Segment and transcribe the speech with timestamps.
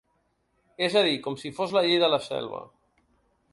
[0.87, 2.65] És a dir, com si fos la llei de la selva.